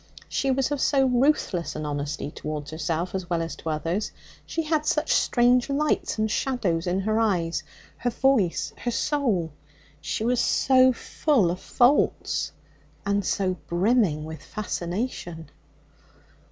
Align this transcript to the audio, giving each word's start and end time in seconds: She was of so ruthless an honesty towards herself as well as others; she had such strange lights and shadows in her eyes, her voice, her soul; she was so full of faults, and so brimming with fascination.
She 0.27 0.49
was 0.49 0.71
of 0.71 0.81
so 0.81 1.05
ruthless 1.05 1.75
an 1.75 1.85
honesty 1.85 2.31
towards 2.31 2.71
herself 2.71 3.13
as 3.13 3.29
well 3.29 3.43
as 3.43 3.55
others; 3.63 4.11
she 4.47 4.63
had 4.63 4.83
such 4.87 5.11
strange 5.13 5.69
lights 5.69 6.17
and 6.17 6.31
shadows 6.31 6.87
in 6.87 7.01
her 7.01 7.19
eyes, 7.19 7.61
her 7.97 8.09
voice, 8.09 8.73
her 8.79 8.89
soul; 8.89 9.51
she 10.01 10.23
was 10.23 10.39
so 10.41 10.91
full 10.91 11.51
of 11.51 11.59
faults, 11.59 12.51
and 13.05 13.23
so 13.23 13.53
brimming 13.67 14.25
with 14.25 14.41
fascination. 14.41 15.51